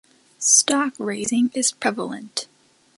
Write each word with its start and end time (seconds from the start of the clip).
Stock 0.39 0.93
raising 0.97 1.51
is 1.53 1.71
prevalent. 1.71 2.47